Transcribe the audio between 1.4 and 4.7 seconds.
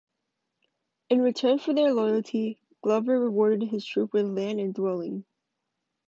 for their loyalty, Glover rewarded his troops with land